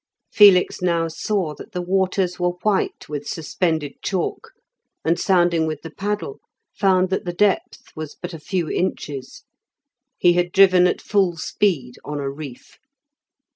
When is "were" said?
2.39-2.55